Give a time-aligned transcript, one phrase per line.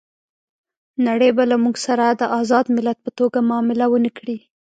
[1.07, 4.37] نړۍ به له موږ سره د آزاد ملت په توګه معامله ونه کړي.